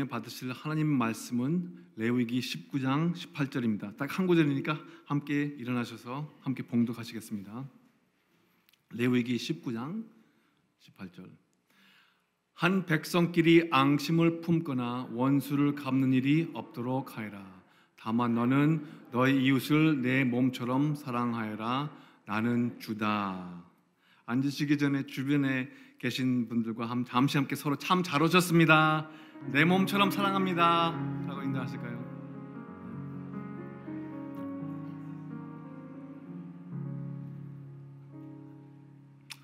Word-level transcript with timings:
은혜 0.00 0.08
받으실 0.08 0.50
하나님의 0.50 0.96
말씀은 0.96 1.76
레위기 1.96 2.40
19장 2.40 3.14
18절입니다. 3.14 3.98
딱 3.98 4.18
한 4.18 4.26
구절이니까 4.26 4.80
함께 5.04 5.42
일어나셔서 5.58 6.38
함께 6.40 6.62
봉독하시겠습니다. 6.62 7.68
레위기 8.94 9.36
19장 9.36 10.06
18절. 10.80 11.28
한 12.54 12.86
백성끼리 12.86 13.68
앙심을 13.70 14.40
품거나 14.40 15.08
원수를 15.12 15.74
갚는 15.74 16.14
일이 16.14 16.50
없도록 16.54 17.18
하여라. 17.18 17.62
다만 17.98 18.34
너는 18.34 18.86
너의 19.12 19.44
이웃을 19.44 20.00
내 20.00 20.24
몸처럼 20.24 20.94
사랑하여라. 20.94 21.94
나는 22.24 22.78
주다. 22.80 23.64
앉으시기 24.24 24.78
전에 24.78 25.04
주변에 25.04 25.68
계신 25.98 26.48
분들과 26.48 26.86
함, 26.86 27.04
잠시 27.04 27.36
함께 27.36 27.54
서로 27.54 27.76
참 27.76 28.02
잘 28.02 28.22
오셨습니다. 28.22 29.10
내 29.48 29.64
몸처럼 29.64 30.10
사랑합니다. 30.10 30.92
라고 31.26 31.42
인사하실까요? 31.42 31.98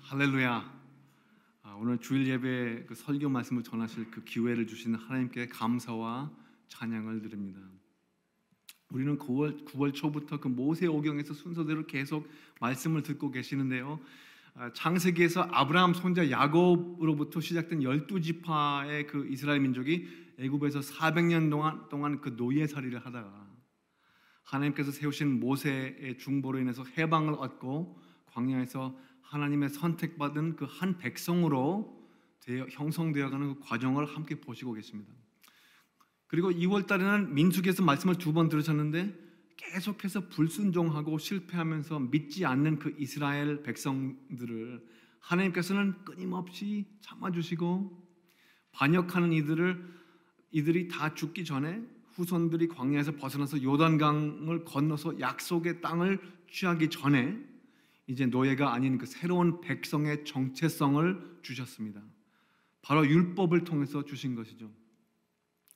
할렐루야. 0.03 0.77
아, 1.63 1.75
오늘 1.77 1.97
주일 1.97 2.25
예배 2.27 2.85
그 2.87 2.95
설교 2.95 3.27
말씀을 3.27 3.63
전하실 3.63 4.09
그 4.11 4.23
기회를 4.23 4.65
주신 4.65 4.95
하나님께 4.95 5.47
감사와 5.47 6.31
찬양을 6.69 7.21
드립니다. 7.23 7.59
우리는 8.89 9.17
9월 9.17 9.65
9월 9.65 9.93
초부터 9.93 10.39
그 10.39 10.47
모세 10.47 10.87
오경에서 10.87 11.33
순서대로 11.33 11.85
계속 11.85 12.29
말씀을 12.61 13.03
듣고 13.03 13.31
계시는데요. 13.31 13.99
아, 14.59 14.71
창세기에서 14.73 15.49
아브라함 15.51 15.93
손자 15.93 16.31
야곱으로부터 16.31 17.39
시작된 17.39 17.83
열두 17.83 18.21
지파의 18.21 19.05
그 19.05 19.27
이스라엘 19.29 19.59
민족이 19.59 20.07
애굽에서 20.39 20.79
400년 20.79 21.51
동안 21.51 21.87
동안 21.89 22.21
그 22.21 22.29
노예살이를 22.29 23.05
하다가 23.05 23.47
하나님께서 24.43 24.91
세우신 24.91 25.39
모세의 25.39 26.17
중보로 26.17 26.57
인해서 26.57 26.83
해방을 26.97 27.35
얻고 27.35 27.99
광야에서 28.25 28.97
하나님의 29.21 29.69
선택받은 29.69 30.55
그 30.55 30.65
한 30.65 30.97
백성으로 30.97 31.95
형성되어가는 32.71 33.55
그 33.55 33.59
과정을 33.59 34.05
함께 34.05 34.39
보시고 34.39 34.73
계십니다. 34.73 35.13
그리고 36.27 36.49
2월 36.51 36.87
달에는 36.87 37.33
민수기에서 37.33 37.83
말씀을 37.83 38.15
두 38.15 38.33
번 38.33 38.49
들으셨는데 38.49 39.26
계속해서 39.57 40.29
불순종하고 40.29 41.17
실패하면서 41.17 41.99
믿지 41.99 42.45
않는 42.45 42.79
그 42.79 42.95
이스라엘 42.97 43.63
백성들을 43.63 44.85
하나님께서는 45.19 46.05
끊임없이 46.05 46.85
참아주시고 47.01 48.07
반역하는 48.71 49.33
이들을 49.33 49.97
이들이 50.51 50.87
다 50.87 51.13
죽기 51.13 51.43
전에 51.43 51.81
후손들이 52.13 52.67
광야에서 52.67 53.15
벗어나서 53.15 53.61
요단강을 53.61 54.63
건너서 54.63 55.19
약속의 55.19 55.81
땅을 55.81 56.19
취하기 56.49 56.89
전에 56.89 57.37
이제 58.07 58.25
노예가 58.25 58.73
아닌 58.73 58.97
그 58.97 59.05
새로운 59.05 59.59
백성의 59.61 60.23
정체성을 60.25 61.39
주셨습니다. 61.41 62.01
바로 62.81 63.05
율법을 63.05 63.65
통해서 63.65 64.05
주신 64.05 64.33
것이죠. 64.33 64.71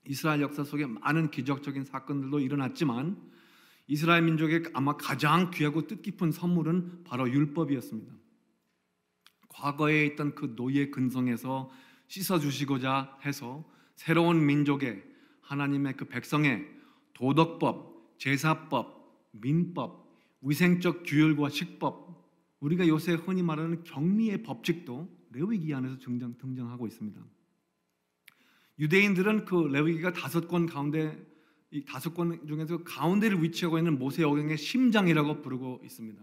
이스라엘 0.08 0.42
역사 0.42 0.64
속에 0.64 0.86
많은 0.86 1.30
기적적인 1.30 1.84
사건들도 1.84 2.40
일어났지만 2.40 3.22
이스라엘 3.92 4.22
민족의 4.22 4.64
아마 4.73 4.95
가장 4.95 5.52
귀하고 5.52 5.86
뜻깊은 5.86 6.31
선물은 6.31 7.03
바로 7.03 7.30
율법이었습니다. 7.30 8.14
과거에 9.49 10.05
있던 10.05 10.33
그 10.33 10.55
노예 10.55 10.89
근성에서 10.89 11.70
씻어 12.08 12.39
주시고자 12.39 13.17
해서 13.26 13.70
새로운 13.98 14.45
민족의 14.45 15.04
하나님의 15.42 15.98
그 15.98 16.05
백성의 16.05 16.66
도덕법, 17.11 18.17
제사법, 18.17 19.27
민법, 19.32 20.10
위생적 20.42 21.04
규율과 21.05 21.49
식법, 21.49 22.32
우리가 22.61 22.87
요새 22.87 23.11
흔히 23.11 23.43
말하는 23.43 23.83
경미의 23.83 24.43
법칙도 24.43 25.10
레위기 25.32 25.73
안에서 25.73 25.98
등장, 25.99 26.37
등장하고 26.37 26.87
있습니다. 26.87 27.21
유대인들은 28.80 29.43
그 29.43 29.67
레위기가 29.67 30.14
다섯 30.14 30.48
권 30.48 30.66
가운데 30.66 31.30
이 31.71 31.86
다섯 31.86 32.14
권 32.14 32.45
중에서 32.45 32.83
가운데를 32.83 33.42
위치하고 33.42 33.77
있는 33.77 33.98
모세오경의 33.98 34.58
심장이라고 34.58 35.42
부르고 35.42 35.82
있습니다. 35.83 36.21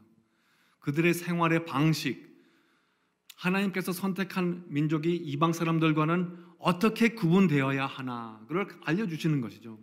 그들의 0.80 1.14
생활의 1.14 1.64
방식, 1.64 2.28
하나님께서 3.36 3.92
선택한 3.92 4.66
민족이 4.68 5.14
이방 5.16 5.52
사람들과는 5.52 6.36
어떻게 6.58 7.10
구분되어야 7.14 7.86
하나 7.86 8.44
그걸 8.46 8.68
알려주시는 8.84 9.40
것이죠. 9.40 9.78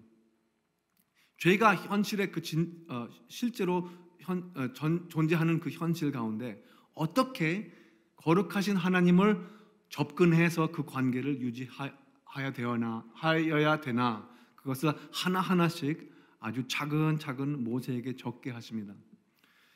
죄가 1.37 1.75
현실의 1.75 2.31
그 2.31 2.41
진, 2.41 2.85
어, 2.89 3.07
실제로 3.27 3.89
현, 4.19 4.51
어, 4.55 4.71
전, 4.73 5.09
존재하는 5.09 5.59
그 5.59 5.69
현실 5.69 6.11
가운데 6.11 6.61
어떻게 6.93 7.71
거룩하신 8.17 8.75
하나님을 8.75 9.47
접근해서 9.89 10.71
그 10.71 10.83
관계를 10.85 11.41
유지하여 11.41 12.51
되어나 12.53 13.05
하여야 13.13 13.81
되나 13.81 14.34
그것을 14.65 14.93
하나하나씩 15.11 16.11
아주 16.39 16.67
차근차근 16.67 17.63
모세에게 17.63 18.15
적게 18.15 18.49
하십니다. 18.49 18.95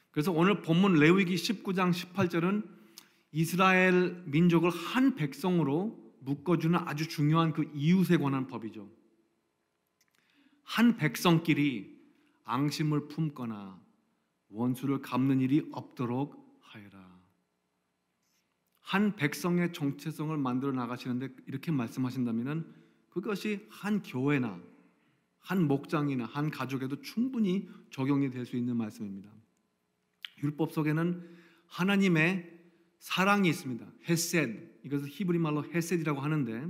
그래서 0.10 0.32
오늘 0.32 0.64
본문 0.64 0.96
레위기 0.96 1.36
19장 1.36 1.94
18절은 1.94 2.68
이스라엘 3.32 4.24
민족을 4.26 4.72
한 4.72 5.14
백성으로 5.14 5.96
묶어주는 6.22 6.78
아주 6.80 7.08
중요한 7.08 7.54
그 7.54 7.70
이웃에 7.76 8.18
관한 8.18 8.48
법이죠. 8.48 8.90
한 10.64 10.98
백성끼리 10.98 11.96
앙심을 12.46 13.10
품거나 13.10 13.80
원수를 14.50 15.04
갚는 15.04 15.40
일이 15.40 15.70
없도록 15.72 16.60
하여라. 16.62 17.20
한 18.80 19.16
백성의 19.16 19.72
정체성을 19.72 20.36
만들어 20.36 20.72
나가시는데 20.72 21.30
이렇게 21.46 21.72
말씀하신다면 21.72 22.74
그것이 23.12 23.68
한 23.70 24.02
교회나 24.02 24.60
한 25.50 25.68
목장이나 25.68 26.26
한 26.26 26.52
가족에도 26.52 27.02
충분히 27.02 27.68
적용이 27.90 28.30
될 28.30 28.46
수 28.46 28.56
있는 28.56 28.78
말씀입니다. 28.78 29.32
율법 30.44 30.72
속에는 30.72 31.28
하나님의 31.66 32.60
사랑이 33.00 33.50
있습니다. 33.50 33.84
헤셋 34.08 34.82
이것을 34.86 35.08
히브리 35.08 35.40
말로 35.40 35.66
헤셋이라고 35.66 36.20
하는데 36.22 36.68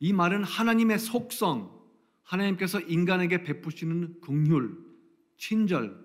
이 0.00 0.12
말은 0.12 0.44
하나님의 0.44 0.98
속성, 0.98 1.80
하나님께서 2.24 2.78
인간에게 2.78 3.42
베푸시는 3.42 4.20
긍휼, 4.20 4.76
친절, 5.38 5.96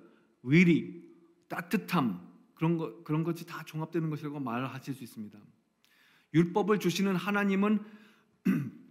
의리, 0.44 1.04
따뜻함 1.50 2.26
그런 2.56 2.78
것 2.78 3.04
그런 3.04 3.26
것이 3.26 3.46
다 3.46 3.64
종합되는 3.66 4.10
것이라고 4.10 4.40
말을 4.40 4.74
하실 4.74 4.94
수 4.94 5.04
있습니다. 5.04 5.38
율법을 6.34 6.80
주시는 6.80 7.18
하나님은 7.18 7.84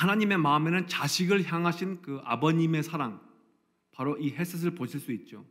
하나님의 0.00 0.38
마음에는 0.38 0.86
자식을 0.86 1.44
향하신 1.44 2.00
그 2.00 2.20
아버님의 2.24 2.82
사랑, 2.82 3.20
바로 3.92 4.16
이 4.16 4.30
햇셋을 4.30 4.74
보실 4.74 4.98
수 4.98 5.12
있죠. 5.12 5.44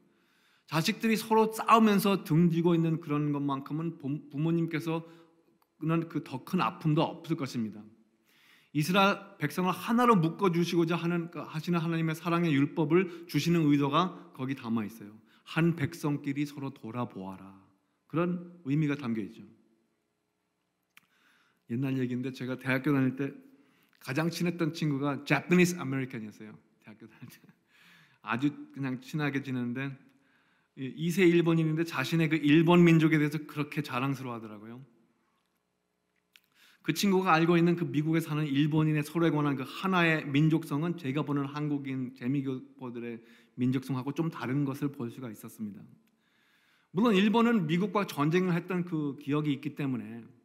자식들이 0.65 1.17
서로 1.17 1.51
싸우면서 1.51 2.23
등지고 2.23 2.73
있는 2.73 2.99
그런 2.99 3.31
것만큼은 3.31 3.99
부모님께서는 4.31 5.03
그 6.09 6.23
더 6.23 6.43
큰 6.45 6.61
아픔도 6.61 7.03
없을 7.03 7.35
것입니다. 7.35 7.83
이스라엘 8.73 9.19
백성을 9.37 9.71
하나로 9.71 10.15
묶어 10.15 10.51
주시고자 10.51 10.95
하는 10.95 11.29
그 11.29 11.39
하시는 11.39 11.77
하나님의 11.77 12.15
사랑의 12.15 12.51
율법을 12.51 13.27
주시는 13.27 13.61
의도가 13.67 14.31
거기 14.33 14.55
담아 14.55 14.83
있어요. 14.85 15.11
한 15.43 15.75
백성끼리 15.75 16.47
서로 16.47 16.71
돌아보아라. 16.71 17.63
그런 18.07 18.59
의미가 18.65 18.95
담겨 18.95 19.21
있죠. 19.21 19.43
옛날 21.69 21.99
얘기인데 21.99 22.31
제가 22.31 22.57
대학교 22.57 22.91
다닐 22.93 23.15
때 23.15 23.31
가장 23.99 24.29
친했던 24.29 24.73
친구가 24.73 25.23
Japanese 25.25 25.77
American이었어요. 25.77 26.57
대학교 26.83 27.07
다닐 27.07 27.27
때 27.27 27.39
아주 28.21 28.51
그냥 28.73 29.01
친하게 29.01 29.41
지내는데 29.41 29.97
2세 30.77 31.29
일본인인데 31.29 31.83
자신의 31.83 32.29
그 32.29 32.35
일본 32.37 32.83
민족에 32.83 33.17
대해서 33.17 33.37
그렇게 33.45 33.81
자랑스러워하더라고요. 33.81 34.81
그 36.81 36.93
친구가 36.93 37.33
알고 37.33 37.57
있는 37.57 37.75
그 37.75 37.83
미국에 37.83 38.19
사는 38.19 38.45
일본인의 38.45 39.03
서로에 39.03 39.29
관한 39.29 39.55
그 39.55 39.63
하나의 39.67 40.25
민족성은 40.27 40.97
제가 40.97 41.23
보는 41.23 41.45
한국인 41.45 42.15
재미교포들의 42.15 43.21
민족성하고 43.55 44.13
좀 44.13 44.29
다른 44.31 44.63
것을 44.63 44.91
볼 44.91 45.11
수가 45.11 45.29
있었습니다. 45.29 45.81
물론 46.91 47.13
일본은 47.13 47.67
미국과 47.67 48.07
전쟁을 48.07 48.53
했던 48.53 48.85
그 48.85 49.17
기억이 49.21 49.51
있기 49.53 49.75
때문에 49.75 50.23
어, 50.23 50.38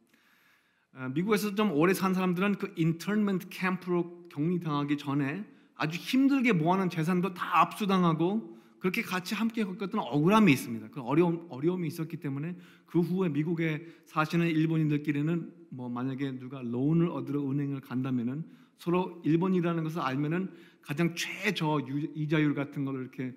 미국에서 1.13 1.55
좀 1.55 1.71
오래 1.71 1.93
산 1.93 2.13
사람들은 2.13 2.55
그 2.55 2.73
인터먼트 2.77 3.47
캠프로 3.49 4.25
격리당하기 4.29 4.97
전에 4.97 5.45
아주 5.75 5.97
힘들게 5.99 6.53
모아놓은 6.53 6.89
재산도 6.89 7.33
다 7.33 7.61
압수당하고 7.61 8.55
그렇게 8.79 9.01
같이 9.01 9.35
함께 9.35 9.63
겪었던 9.65 9.99
억울함이 9.99 10.51
있습니다. 10.53 10.89
그 10.91 11.01
어려움 11.01 11.47
어려움이 11.49 11.87
있었기 11.87 12.17
때문에 12.17 12.55
그 12.85 13.01
후에 13.01 13.29
미국에 13.29 13.85
사시는 14.05 14.47
일본인들끼리는 14.47 15.51
뭐 15.69 15.89
만약에 15.89 16.39
누가 16.39 16.61
론을 16.61 17.09
얻으러 17.09 17.41
은행을 17.49 17.81
간다면은 17.81 18.45
서로 18.77 19.21
일본이라는 19.25 19.83
것을 19.83 19.99
알면은 20.01 20.49
가장 20.81 21.15
최저 21.15 21.81
유- 21.87 22.09
이자율 22.13 22.53
같은 22.53 22.85
걸 22.85 23.01
이렇게 23.01 23.35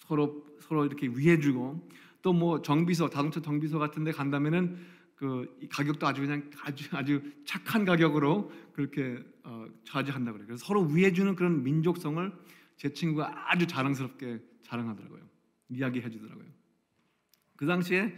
서로 0.00 0.44
서로 0.60 0.86
이렇게 0.86 1.06
위해주고 1.08 1.88
또 2.22 2.32
뭐 2.32 2.60
정비소 2.62 3.08
자동차 3.10 3.40
정비소 3.40 3.78
같은데 3.78 4.10
간다면은 4.10 4.78
그이 5.16 5.68
가격도 5.70 6.06
아주 6.06 6.20
그냥 6.20 6.50
아주 6.62 6.88
아주 6.94 7.22
착한 7.44 7.84
가격으로 7.84 8.52
그렇게 8.72 9.18
어, 9.42 9.66
차지한다 9.84 10.32
그래요. 10.32 10.46
그래서 10.46 10.64
서로 10.64 10.82
위해주는 10.84 11.34
그런 11.34 11.62
민족성을 11.62 12.32
제 12.76 12.92
친구가 12.92 13.50
아주 13.50 13.66
자랑스럽게 13.66 14.40
자랑하더라고요. 14.62 15.22
이야기해 15.70 16.10
주더라고요. 16.10 16.46
그 17.56 17.66
당시에 17.66 18.14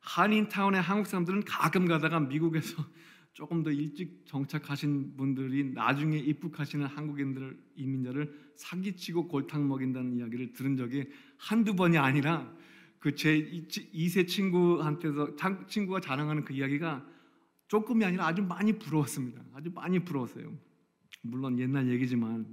한인 0.00 0.48
타운의 0.48 0.82
한국 0.82 1.06
사람들은 1.06 1.44
가끔 1.44 1.86
가다가 1.86 2.18
미국에서 2.20 2.84
조금 3.32 3.62
더 3.62 3.70
일찍 3.70 4.26
정착하신 4.26 5.16
분들이 5.16 5.72
나중에 5.72 6.18
입국하시는 6.18 6.84
한국인들 6.86 7.58
이민자를 7.76 8.52
사기치고 8.56 9.28
골탕 9.28 9.66
먹인다는 9.66 10.14
이야기를 10.14 10.52
들은 10.52 10.76
적이 10.76 11.08
한두 11.36 11.74
번이 11.74 11.98
아니라 11.98 12.52
그 13.04 13.14
제 13.14 13.38
2세 13.68 14.26
친구한테서 14.26 15.36
장- 15.36 15.66
친구가 15.66 16.00
자랑하는 16.00 16.42
그 16.46 16.54
이야기가 16.54 17.06
조금이 17.68 18.02
아니라 18.02 18.26
아주 18.26 18.40
많이 18.42 18.78
부러웠습니다. 18.78 19.44
아주 19.52 19.70
많이 19.74 19.98
부러웠어요. 19.98 20.50
물론 21.20 21.58
옛날 21.58 21.90
얘기지만 21.90 22.46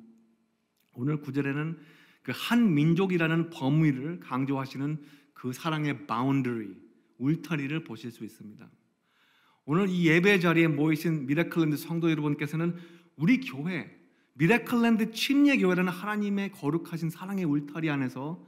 오늘 0.93 1.21
구절에는 1.21 1.77
그 2.23 2.31
한 2.33 2.73
민족이라는 2.73 3.49
범위를 3.49 4.19
강조하시는 4.19 5.01
그 5.33 5.53
사랑의 5.53 6.05
boundary, 6.05 6.75
울타리를 7.17 7.83
보실 7.85 8.11
수 8.11 8.25
있습니다. 8.25 8.69
오늘 9.63 9.87
이 9.87 10.05
예배 10.07 10.39
자리에 10.41 10.67
모이신 10.67 11.27
미라클랜드 11.27 11.77
성도 11.77 12.11
여러분께서는 12.11 12.75
우리 13.15 13.39
교회 13.39 13.89
미라클랜드 14.33 15.11
침례 15.11 15.55
교회라는 15.57 15.93
하나님의 15.93 16.51
거룩하신 16.51 17.09
사랑의 17.09 17.45
울타리 17.45 17.89
안에서 17.89 18.45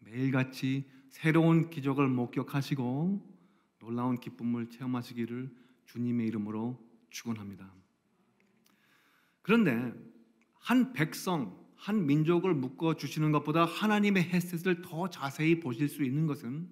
매일같이 0.00 0.90
새로운 1.14 1.70
기적을 1.70 2.08
목격하시고 2.08 3.24
놀라운 3.78 4.18
기쁨을 4.18 4.68
체험하시기를 4.68 5.48
주님의 5.86 6.26
이름으로 6.26 6.76
축원합니다. 7.10 7.72
그런데 9.40 9.92
한 10.58 10.92
백성, 10.92 11.56
한 11.76 12.06
민족을 12.06 12.52
묶어 12.52 12.96
주시는 12.96 13.30
것보다 13.30 13.64
하나님의 13.64 14.24
햇셋을 14.24 14.82
더 14.82 15.08
자세히 15.08 15.60
보실 15.60 15.88
수 15.88 16.02
있는 16.02 16.26
것은 16.26 16.68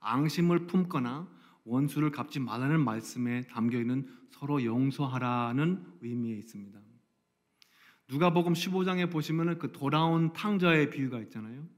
앙심을 0.00 0.66
품거나 0.66 1.28
원수를 1.64 2.10
갚지 2.10 2.40
말라는 2.40 2.82
말씀에 2.82 3.42
담겨 3.48 3.78
있는 3.78 4.08
서로 4.30 4.64
용서하라는 4.64 5.84
의미에 6.00 6.38
있습니다. 6.38 6.80
누가복음 8.08 8.54
15장에 8.54 9.12
보시면은 9.12 9.58
그 9.58 9.72
돌아온 9.72 10.32
탕자의 10.32 10.88
비유가 10.88 11.20
있잖아요. 11.20 11.68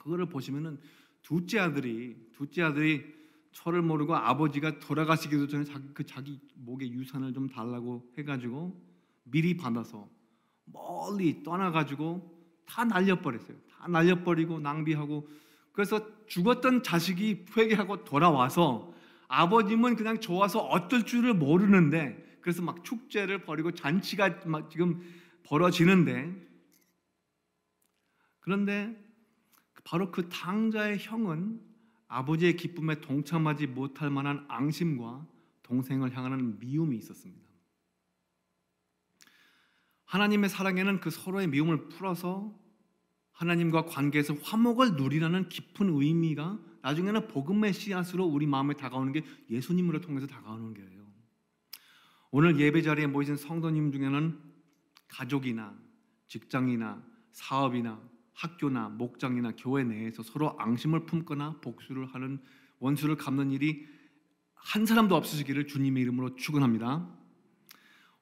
그거를 0.00 0.26
보시면은 0.26 0.78
둘째 1.22 1.60
아들이 1.60 2.16
둘째 2.32 2.62
아들이 2.62 3.14
철을 3.52 3.82
모르고 3.82 4.14
아버지가 4.14 4.78
돌아가시기도 4.78 5.46
전에 5.46 5.64
자기 5.64 5.88
그 5.92 6.04
자기 6.04 6.40
목에 6.54 6.88
유산을 6.88 7.32
좀 7.32 7.48
달라고 7.48 8.12
해가지고 8.16 8.80
미리 9.24 9.56
받아서 9.56 10.08
멀리 10.64 11.42
떠나가지고 11.42 12.38
다 12.64 12.84
날려버렸어요. 12.84 13.56
다 13.70 13.88
날려버리고 13.88 14.60
낭비하고 14.60 15.28
그래서 15.72 16.06
죽었던 16.26 16.82
자식이 16.82 17.46
회개하고 17.56 18.04
돌아와서 18.04 18.92
아버님은 19.28 19.96
그냥 19.96 20.20
좋아서 20.20 20.60
어떨 20.60 21.04
줄을 21.04 21.34
모르는데 21.34 22.38
그래서 22.40 22.62
막 22.62 22.84
축제를 22.84 23.44
벌이고 23.44 23.72
잔치가 23.72 24.40
막 24.46 24.70
지금 24.70 25.02
벌어지는데 25.42 26.48
그런데 28.40 28.99
바로 29.90 30.12
그 30.12 30.28
당자의 30.28 30.98
형은 31.00 31.60
아버지의 32.06 32.54
기쁨에 32.54 33.00
동참하지 33.00 33.66
못할 33.66 34.08
만한 34.08 34.44
앙심과 34.46 35.26
동생을 35.64 36.16
향하는 36.16 36.60
미움이 36.60 36.96
있었습니다. 36.98 37.50
하나님의 40.04 40.48
사랑에는 40.48 41.00
그 41.00 41.10
서로의 41.10 41.48
미움을 41.48 41.88
풀어서 41.88 42.56
하나님과 43.32 43.86
관계에서 43.86 44.34
화목을 44.34 44.92
누리라는 44.92 45.48
깊은 45.48 45.88
의미가 45.88 46.60
나중에는 46.82 47.26
복음의 47.26 47.72
씨앗으로 47.72 48.24
우리 48.24 48.46
마음에 48.46 48.74
다가오는 48.74 49.12
게 49.12 49.24
예수님으로 49.50 50.00
통해서 50.00 50.28
다가오는 50.28 50.72
거예요. 50.72 51.04
오늘 52.30 52.60
예배 52.60 52.82
자리에 52.82 53.08
모이신 53.08 53.36
성도님 53.36 53.90
중에는 53.90 54.40
가족이나 55.08 55.76
직장이나 56.28 57.04
사업이나 57.32 58.00
학교나 58.40 58.88
목장이나 58.88 59.52
교회 59.56 59.84
내에서 59.84 60.22
서로 60.22 60.58
앙심을 60.58 61.04
품거나 61.04 61.60
복수를 61.60 62.06
하는 62.06 62.40
원수를 62.78 63.16
갚는 63.16 63.50
일이 63.50 63.86
한 64.54 64.86
사람도 64.86 65.14
없으시기를 65.14 65.66
주님의 65.66 66.02
이름으로 66.02 66.36
축원합니다. 66.36 67.06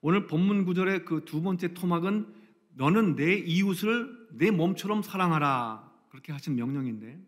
오늘 0.00 0.26
본문 0.26 0.64
구절의 0.64 1.04
그 1.04 1.24
두 1.24 1.40
번째 1.42 1.72
토막은 1.72 2.34
너는 2.74 3.16
내 3.16 3.34
이웃을 3.34 4.28
내 4.32 4.50
몸처럼 4.50 5.02
사랑하라 5.02 5.88
그렇게 6.10 6.32
하신 6.32 6.56
명령인데 6.56 7.20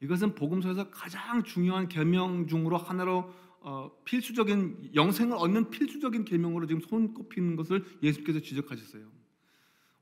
이것은 0.00 0.34
복음서에서 0.34 0.90
가장 0.90 1.42
중요한 1.42 1.88
계명 1.88 2.46
중으로 2.46 2.76
하나로 2.76 3.32
어, 3.60 3.90
필수적인 4.04 4.90
영생을 4.94 5.36
얻는 5.36 5.70
필수적인 5.70 6.24
계명으로 6.24 6.66
지금 6.66 6.80
손꼽히는 6.80 7.54
것을 7.54 7.84
예수께서 8.02 8.40
지적하셨어요. 8.40 9.06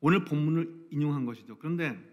오늘 0.00 0.24
본문을 0.24 0.88
인용한 0.90 1.26
것이죠. 1.26 1.58
그런데 1.58 2.09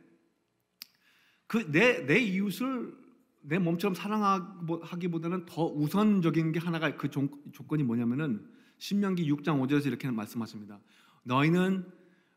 그 1.47 1.71
내 1.71 2.05
내 2.05 2.19
이웃을 2.19 2.93
내 3.41 3.59
몸처럼 3.59 3.95
사랑하기보다는 3.95 5.45
더 5.45 5.65
우선적인 5.65 6.51
게 6.51 6.59
하나가 6.59 6.95
그 6.97 7.09
조, 7.09 7.29
조건이 7.53 7.83
뭐냐면은 7.83 8.45
신명기 8.77 9.31
6장 9.31 9.61
5절에서 9.61 9.85
이렇게 9.85 10.11
말씀하십니다. 10.11 10.79
너희는 11.23 11.89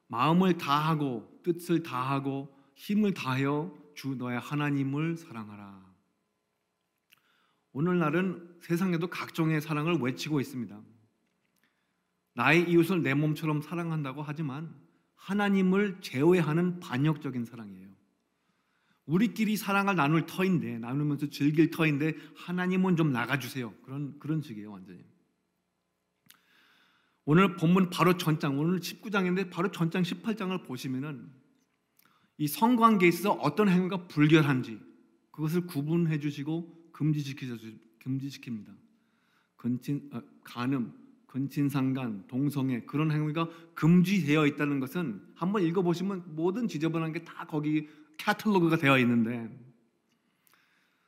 마음을 0.06 0.56
다하고 0.56 1.40
뜻을 1.42 1.82
다하고 1.82 2.56
힘을 2.74 3.12
다하여 3.12 3.76
주 3.94 4.14
너의 4.14 4.38
하나님을 4.38 5.16
사랑하라. 5.16 5.90
오늘날은 7.72 8.58
세상에도 8.62 9.08
각종의 9.08 9.60
사랑을 9.60 9.94
외치고 9.94 10.40
있습니다. 10.40 10.80
나의 12.34 12.70
이웃을 12.70 13.02
내 13.02 13.14
몸처럼 13.14 13.62
사랑한다고 13.62 14.22
하지만 14.22 14.74
하나님을 15.16 16.00
제외하는 16.00 16.80
반역적인 16.80 17.44
사랑이에요. 17.44 17.89
우리끼리 19.10 19.56
사랑을 19.56 19.96
나눌 19.96 20.24
터인데 20.24 20.78
나누면서 20.78 21.30
즐길 21.30 21.70
터인데 21.70 22.14
하나님은 22.36 22.94
좀 22.94 23.10
나가주세요. 23.10 23.74
그런 23.82 24.16
그런 24.20 24.40
식이에요, 24.40 24.70
완전히. 24.70 25.04
오늘 27.24 27.56
본문 27.56 27.90
바로 27.90 28.16
전장 28.16 28.58
오늘 28.58 28.78
19장인데 28.78 29.50
바로 29.50 29.70
전장 29.72 30.02
18장을 30.02 30.64
보시면은 30.64 31.28
이 32.38 32.46
성관계에 32.46 33.08
있어서 33.08 33.32
어떤 33.32 33.68
행위가 33.68 34.06
불결한지 34.06 34.80
그것을 35.32 35.66
구분해 35.66 36.20
주시고 36.20 36.90
금지시키셔 36.92 37.56
금지시킵니다. 37.98 38.76
근친 39.56 40.08
어, 40.12 40.22
간음, 40.44 40.92
근친상간, 41.26 42.28
동성애 42.28 42.80
그런 42.86 43.10
행위가 43.10 43.48
금지되어 43.74 44.46
있다는 44.46 44.78
것은 44.78 45.20
한번 45.34 45.62
읽어 45.64 45.82
보시면 45.82 46.36
모든 46.36 46.68
지저분한 46.68 47.12
게 47.12 47.24
다 47.24 47.46
거기 47.46 47.88
카탈로그가 48.20 48.76
되어 48.76 48.98
있는데 48.98 49.48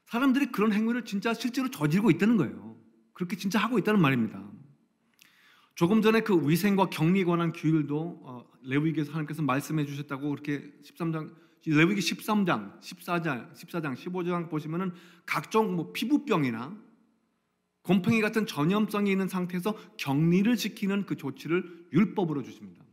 사람들이 0.06 0.52
그런 0.52 0.72
행위를 0.72 1.04
진짜 1.04 1.32
실제로 1.32 1.70
저지르고 1.70 2.10
있다는 2.10 2.36
거예요. 2.36 2.76
그렇게 3.12 3.36
진짜 3.36 3.58
하고 3.58 3.78
있다는 3.78 4.00
말입니다. 4.00 4.42
조금 5.74 6.02
전에 6.02 6.20
그 6.20 6.48
위생과 6.48 6.90
격리에 6.90 7.24
관한 7.24 7.52
규율도 7.52 8.20
어, 8.24 8.50
레위기에서 8.62 9.12
하나님께서 9.12 9.42
말씀해 9.42 9.86
주셨다고 9.86 10.28
그렇게 10.30 10.70
13장 10.82 11.34
레위기 11.64 12.00
13장, 12.00 12.80
14장, 12.80 13.54
14장, 13.54 13.94
15장 13.94 14.50
보시면은 14.50 14.92
각종 15.24 15.76
뭐 15.76 15.92
피부병이나 15.92 16.76
곰팡이 17.82 18.20
같은 18.20 18.46
전염성이 18.46 19.10
있는 19.12 19.28
상태에서 19.28 19.76
격리를 19.96 20.56
시키는 20.56 21.06
그 21.06 21.16
조치를 21.16 21.88
율법으로 21.92 22.42
주십니다. 22.42 22.84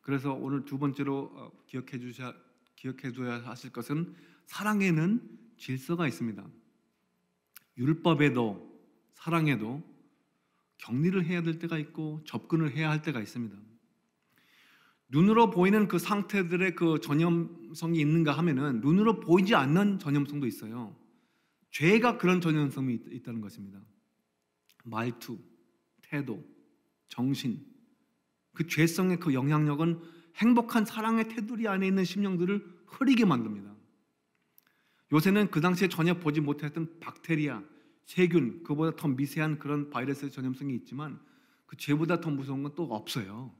그래서 0.00 0.32
오늘 0.32 0.64
두 0.64 0.78
번째로 0.78 1.30
어, 1.34 1.52
기억해 1.66 1.98
주셔 1.98 2.34
기억해 2.82 3.12
줘야 3.12 3.38
하실 3.44 3.70
것은 3.70 4.12
사랑에는 4.46 5.20
질서가 5.56 6.08
있습니다. 6.08 6.44
율법에도 7.78 8.82
사랑에도 9.14 9.82
격리를 10.78 11.24
해야 11.24 11.42
될 11.42 11.60
때가 11.60 11.78
있고 11.78 12.22
접근을 12.24 12.74
해야 12.74 12.90
할 12.90 13.00
때가 13.02 13.20
있습니다. 13.20 13.56
눈으로 15.10 15.50
보이는 15.50 15.86
그 15.86 16.00
상태들의 16.00 16.74
그 16.74 16.98
전염성이 17.00 18.00
있는가 18.00 18.32
하면은 18.38 18.80
눈으로 18.80 19.20
보이지 19.20 19.54
않는 19.54 20.00
전염성도 20.00 20.48
있어요. 20.48 20.96
죄가 21.70 22.18
그런 22.18 22.40
전염성이 22.40 23.00
있, 23.12 23.22
다는 23.22 23.40
것입니다. 23.40 23.80
말투, 24.82 25.38
태도, 26.00 26.44
정신, 27.08 27.64
그 28.52 28.66
죄성의 28.66 29.20
그 29.20 29.34
영향력은 29.34 30.00
행복한 30.36 30.84
사랑의 30.84 31.28
테두리 31.28 31.68
안에 31.68 31.86
있는 31.86 32.04
심령들을 32.04 32.64
흐리게 32.86 33.24
만듭니다. 33.24 33.72
요새는 35.12 35.50
그 35.50 35.60
당시에 35.60 35.88
전혀 35.88 36.14
보지 36.14 36.40
못했던 36.40 36.88
박테리아, 37.00 37.62
세균, 38.04 38.62
그보다 38.62 38.96
더 38.96 39.08
미세한 39.08 39.58
그런 39.58 39.90
바이러스의 39.90 40.30
전염성이 40.30 40.74
있지만 40.76 41.20
그 41.66 41.76
죄보다 41.76 42.20
더 42.20 42.30
무서운 42.30 42.62
건 42.62 42.74
또 42.74 42.84
없어요. 42.84 43.52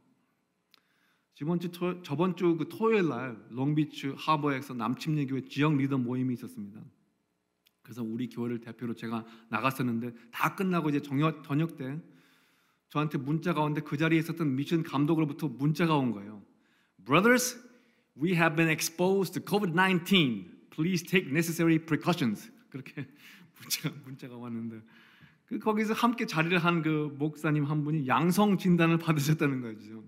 이번 1.40 1.58
주 1.58 1.72
토, 1.72 2.00
저번 2.02 2.36
주 2.36 2.56
그 2.56 2.68
토요일 2.68 3.08
날 3.08 3.36
롱비치 3.50 4.14
하버에서 4.16 4.74
남침례 4.74 5.26
교회 5.26 5.40
지역 5.42 5.76
리더 5.76 5.98
모임이 5.98 6.34
있었습니다. 6.34 6.80
그래서 7.82 8.04
우리 8.04 8.28
교회를 8.28 8.60
대표로 8.60 8.94
제가 8.94 9.26
나갔었는데 9.48 10.14
다 10.30 10.54
끝나고 10.54 10.90
이제 10.90 11.02
저녁, 11.02 11.42
저녁 11.42 11.76
때 11.76 12.00
저한테 12.90 13.18
문자가 13.18 13.60
오는데 13.60 13.80
그 13.80 13.96
자리에 13.96 14.20
있었던 14.20 14.54
미션 14.54 14.84
감독으로부터 14.84 15.48
문자가 15.48 15.96
온 15.96 16.12
거예요. 16.12 16.31
Brothers, 17.04 17.56
we 18.16 18.34
have 18.34 18.56
been 18.56 18.68
exposed 18.70 19.34
to 19.34 19.40
COVID-19. 19.40 20.44
Please 20.70 21.02
take 21.02 21.26
necessary 21.30 21.78
precautions. 21.78 22.50
그렇게 22.70 23.06
문자가 23.60 23.94
문자가 24.04 24.36
왔는데 24.36 24.80
그 25.46 25.58
거기서 25.58 25.92
함께 25.94 26.26
자리를 26.26 26.56
한 26.58 26.82
그 26.82 27.14
목사님 27.18 27.64
한 27.64 27.84
분이 27.84 28.06
양성 28.08 28.56
진단을 28.58 28.98
받으셨다는 28.98 29.60
거죠. 29.60 30.04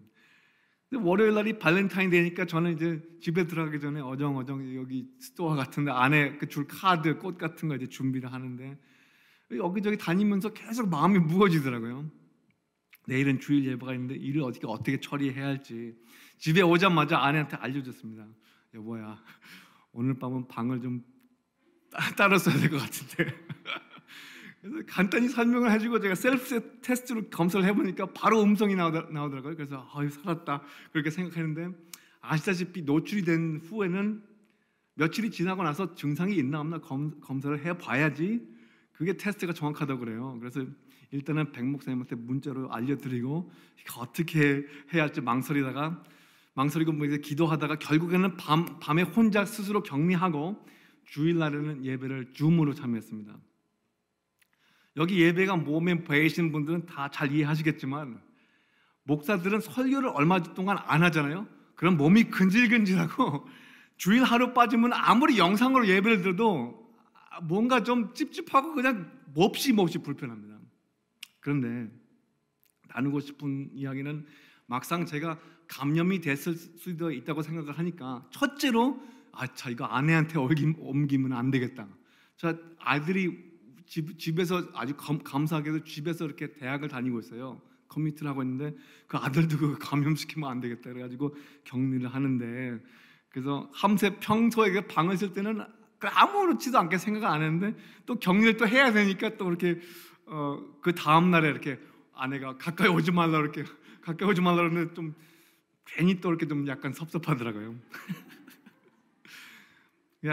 월요일 0.93 1.35
날이 1.35 1.59
발렌타인데이니까 1.59 2.45
저는 2.47 2.75
이제 2.75 3.03
집에 3.21 3.47
들어가기 3.49 3.81
전에 3.81 4.01
어정어정 4.01 4.77
여기 4.77 5.09
store 5.19 5.55
같은데 5.57 5.91
안에 5.91 6.39
그 6.39 6.47
줄 6.47 6.67
카드, 6.69 7.19
꽃 7.19 7.37
같은 7.37 7.69
거 7.69 7.75
이제 7.75 7.87
준비를 7.89 8.33
하는데 8.33 8.79
여기저기 9.51 9.99
다니면서 9.99 10.53
계속 10.53 10.89
마음이 10.89 11.19
무거워지더라고요. 11.19 12.11
내일은 13.09 13.41
주일 13.41 13.67
예배가 13.67 13.93
있는데 13.95 14.15
일을 14.15 14.43
어떻게 14.43 14.67
어떻게 14.69 15.01
처리해야 15.01 15.45
할지 15.47 15.95
집에 16.38 16.62
오자마자 16.62 17.19
아내한테 17.19 17.57
알려줬습니다. 17.57 18.26
여보야 18.75 19.23
오늘 19.93 20.14
밤은 20.19 20.49
방을 20.49 20.81
좀 20.81 21.03
따로 22.17 22.38
써야 22.38 22.57
될 22.57 22.71
것 22.71 22.79
같은데 22.79 23.33
그래서 24.61 24.79
간단히 24.87 25.29
설명을 25.29 25.71
해주고 25.73 26.00
제가 26.00 26.14
셀프 26.14 26.81
테스트로 26.81 27.29
검사를 27.29 27.64
해보니까 27.67 28.07
바로 28.12 28.43
음성이 28.43 28.75
나오더라고요. 28.75 29.55
그래서 29.57 29.88
아유 29.95 30.09
살았다 30.11 30.62
그렇게 30.93 31.11
생각했는데 31.11 31.76
아시다시피 32.21 32.83
노출이 32.83 33.23
된 33.23 33.61
후에는 33.64 34.23
며칠이 34.95 35.31
지나고 35.31 35.62
나서 35.62 35.95
증상이 35.95 36.35
있나 36.37 36.61
없나 36.61 36.79
검, 36.79 37.21
검사를 37.21 37.59
해봐야지 37.64 38.41
그게 38.93 39.17
테스트가 39.17 39.53
정확하다고 39.53 40.00
그래요. 40.00 40.37
그래서 40.41 40.64
일단은 41.11 41.53
백 41.53 41.64
목사님한테 41.64 42.17
문자로 42.17 42.73
알려드리고 42.73 43.50
어떻게 43.99 44.67
해야 44.93 45.03
할지 45.03 45.21
망설이다가 45.21 46.03
망설이고 46.55 46.93
뭐 46.93 47.07
이제 47.07 47.19
기도하다가 47.19 47.77
결국에는 47.77 48.37
밤, 48.37 48.79
밤에 48.81 49.03
혼자 49.03 49.45
스스로 49.45 49.83
격리하고 49.83 50.65
주일날에는 51.07 51.85
예배를 51.85 52.33
줌으로 52.33 52.75
참여했습니다. 52.75 53.37
여기 54.97 55.21
예배가 55.21 55.57
몸에 55.57 56.05
배이시는 56.05 56.53
분들은 56.53 56.87
다 56.87 57.09
잘 57.09 57.33
이해하시겠지만 57.33 58.21
목사들은 59.03 59.61
설교를 59.61 60.11
얼마 60.15 60.43
동안 60.43 60.79
안 60.81 61.03
하잖아요. 61.03 61.47
그럼 61.75 61.97
몸이 61.97 62.25
근질근질하고 62.25 63.47
주일 63.97 64.23
하루 64.23 64.55
빠지면 64.55 64.93
아무리 64.93 65.39
영상으로 65.39 65.87
예배를 65.89 66.23
들어도 66.23 66.93
뭔가 67.43 67.83
좀 67.83 68.15
찝찝하고 68.15 68.75
그냥 68.75 69.11
몹시 69.35 69.73
몹시 69.73 69.99
불편합니다. 69.99 70.59
그런데 71.41 71.93
나누고 72.89 73.21
싶은 73.21 73.71
이야기는 73.75 74.25
막상 74.67 75.05
제가 75.05 75.39
감염이 75.75 76.21
됐을 76.21 76.54
수도 76.54 77.11
있다고 77.11 77.43
생각을 77.43 77.76
하니까 77.78 78.25
첫째로 78.31 79.00
아, 79.33 79.47
자 79.49 79.71
이거 79.71 79.85
아내한테 79.85 80.38
옮기면 80.38 81.33
안 81.33 81.50
되겠다. 81.50 81.88
자 82.37 82.57
아들이 82.78 83.37
집, 83.85 84.19
집에서 84.19 84.62
아주 84.75 84.95
감, 84.97 85.47
사하게도 85.47 85.85
집에서 85.85 86.25
이렇게 86.25 86.52
대학을 86.52 86.88
다니고 86.88 87.19
있어요. 87.19 87.61
커뮤니티를 87.88 88.31
하고 88.31 88.43
있는데 88.43 88.76
그 89.07 89.16
아들도 89.16 89.59
그 89.59 89.78
감염시키면 89.78 90.49
안 90.49 90.61
되겠다 90.61 90.90
그래가지고 90.90 91.37
격리를 91.64 92.09
하는데 92.09 92.83
그래서 93.28 93.69
함새 93.73 94.16
평소에 94.21 94.71
그 94.71 94.87
방을 94.87 95.16
쓸 95.16 95.33
때는 95.33 95.64
그 95.99 96.09
아무렇지도 96.09 96.78
않게 96.78 96.99
생각 96.99 97.33
안 97.33 97.43
했는데 97.43 97.76
또 98.07 98.16
격리를 98.16 98.57
또 98.57 98.66
해야 98.66 98.93
되니까 98.93 99.37
또 99.37 99.49
이렇게 99.49 99.81
어, 100.26 100.61
그 100.81 100.95
다음 100.95 101.31
날에 101.31 101.49
이렇게 101.49 101.78
아내가 102.14 102.57
가까이 102.57 102.88
오지 102.88 103.11
말라 103.11 103.40
이렇게 103.40 103.64
가까이 104.02 104.28
오지 104.28 104.40
말라 104.40 104.57
그러는데 104.57 104.95
좀 104.95 105.14
괜히 105.85 106.21
또 106.21 106.29
이렇게 106.31 106.47
좀 106.47 106.67
약간 106.67 106.93
섭섭하더라고요. 106.93 107.75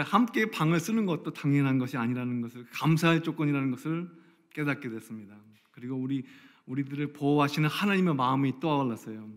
함께 0.04 0.50
방을 0.50 0.80
쓰는 0.80 1.04
것도 1.04 1.32
당연한 1.32 1.78
것이 1.78 1.96
아니라는 1.98 2.40
것을 2.40 2.66
감사할 2.70 3.22
조건이라는 3.22 3.70
것을 3.70 4.08
깨닫게 4.54 4.88
됐습니다. 4.88 5.36
그리고 5.70 5.96
우리 5.96 6.24
우리들을 6.66 7.12
보호하시는 7.12 7.68
하나님의 7.68 8.14
마음이 8.14 8.60
떠올랐어요. 8.60 9.28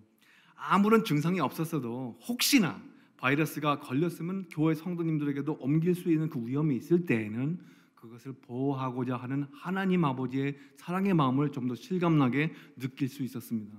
아무런 0.56 1.04
증상이 1.04 1.40
없었어도 1.40 2.18
혹시나 2.28 2.82
바이러스가 3.18 3.80
걸렸으면 3.80 4.48
교회 4.50 4.76
성도님들에게도 4.76 5.58
옮길 5.60 5.96
수 5.96 6.12
있는 6.12 6.30
그 6.30 6.46
위험이 6.46 6.78
있을 6.78 7.06
때에는 7.06 7.60
그것을 7.96 8.34
보호하고자 8.42 9.18
하는 9.18 9.48
하나님 9.52 10.06
아버지의 10.06 10.58
사랑의 10.78 11.14
마음을 11.14 11.52
좀 11.52 11.68
더 11.68 11.76
실감나게 11.76 12.54
느낄 12.78 13.10
수 13.10 13.24
있었습니다. 13.24 13.76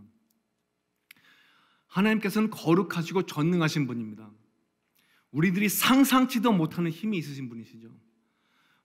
하나님께서는 1.89 2.51
거룩하시고 2.51 3.27
전능하신 3.27 3.87
분입니다. 3.87 4.31
우리들이 5.31 5.69
상상치도 5.69 6.53
못하는 6.53 6.91
힘이 6.91 7.19
있으신 7.19 7.49
분이시죠. 7.49 7.91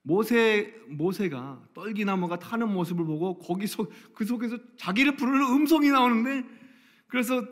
모세 0.02 0.74
모세가 0.88 1.68
떨기나무가 1.74 2.38
타는 2.38 2.72
모습을 2.72 3.04
보고 3.04 3.38
거기서 3.38 3.86
그 4.14 4.24
속에서 4.24 4.58
자기를 4.76 5.16
부르는 5.16 5.40
음성이 5.54 5.90
나오는데 5.90 6.46
그래서 7.06 7.46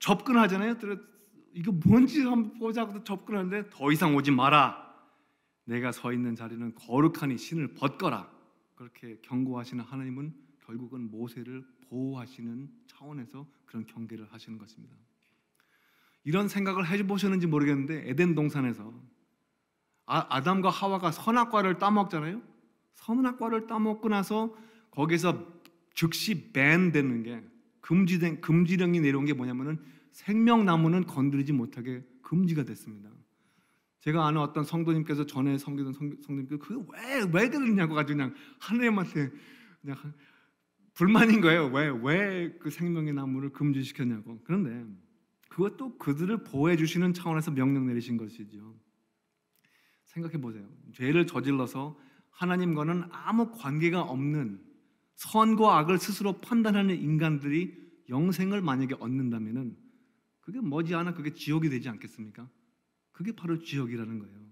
접근하잖아요. 0.00 0.76
이거 1.54 1.72
뭔지 1.72 2.20
한번 2.22 2.58
보자고 2.58 3.04
접근하는데 3.04 3.70
더 3.70 3.92
이상 3.92 4.16
오지 4.16 4.32
마라. 4.32 4.82
내가 5.66 5.92
서 5.92 6.12
있는 6.12 6.34
자리는 6.34 6.74
거룩하니 6.74 7.38
신을 7.38 7.74
벗거라. 7.74 8.28
그렇게 8.74 9.18
경고하시는 9.22 9.82
하나님은 9.84 10.34
결국은 10.66 11.10
모세를 11.10 11.64
보호하시는 11.88 12.68
차원에서 12.94 13.46
그런 13.66 13.86
경계를 13.86 14.26
하시는 14.32 14.58
것입니다. 14.58 14.94
이런 16.24 16.48
생각을 16.48 16.88
해보셨는지 16.88 17.46
모르겠는데 17.46 18.08
에덴 18.08 18.34
동산에서 18.34 18.92
아, 20.06 20.42
담과 20.42 20.70
하와가 20.70 21.10
선악과를 21.10 21.78
따먹잖아요. 21.78 22.42
선악과를 22.94 23.66
따먹고 23.66 24.08
나서 24.08 24.54
거기서 24.90 25.46
즉시 25.94 26.52
밴 26.52 26.92
되는 26.92 27.22
게 27.22 27.42
금지된 27.80 28.40
금지령이 28.40 29.00
내려온 29.00 29.24
게 29.24 29.32
뭐냐면은 29.32 29.78
생명나무는 30.12 31.06
건드리지 31.06 31.52
못하게 31.52 32.04
금지가 32.22 32.64
됐습니다. 32.64 33.10
제가 34.00 34.26
아는 34.26 34.40
어떤 34.40 34.64
성도님께서 34.64 35.26
전에 35.26 35.56
섬기던 35.58 35.94
성도님께서 35.94 36.58
그왜왜 36.58 37.30
왜 37.32 37.48
그러냐고 37.48 37.94
가지고 37.94 38.18
그냥 38.18 38.34
하나님한테 38.58 39.30
그냥 39.80 39.96
불만인 40.94 41.40
거예요. 41.40 41.66
왜 41.66 41.90
왜 41.90 42.58
그 42.60 42.70
생명의 42.70 43.12
나무를 43.14 43.50
금지시켰냐고. 43.50 44.40
그런데 44.44 44.84
그것도 45.48 45.98
그들을 45.98 46.44
보호해 46.44 46.76
주시는 46.76 47.12
차원에서 47.12 47.50
명령 47.52 47.86
내리신 47.86 48.16
것이죠. 48.16 48.78
생각해 50.04 50.40
보세요. 50.40 50.68
죄를 50.92 51.26
저질러서 51.26 51.98
하나님과는 52.30 53.04
아무 53.10 53.50
관계가 53.52 54.02
없는 54.02 54.60
선과 55.16 55.78
악을 55.78 55.98
스스로 55.98 56.40
판단하는 56.40 56.96
인간들이 56.96 57.76
영생을 58.08 58.60
만약에 58.60 58.96
얻는다면은 58.98 59.76
그게 60.40 60.60
머지않아 60.60 61.14
그게 61.14 61.32
지옥이 61.32 61.68
되지 61.70 61.88
않겠습니까? 61.88 62.48
그게 63.12 63.32
바로 63.32 63.58
지옥이라는 63.58 64.18
거예요. 64.18 64.44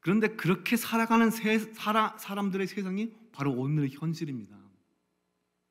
그런데 0.00 0.28
그렇게 0.36 0.76
살아가는 0.76 1.30
세, 1.30 1.58
사라, 1.58 2.16
사람들의 2.18 2.66
세상이 2.66 3.12
바로 3.32 3.52
오늘의 3.52 3.90
현실입니다. 3.92 4.63